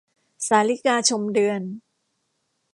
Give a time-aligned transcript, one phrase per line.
[0.47, 1.61] สาลิกาชมเดือน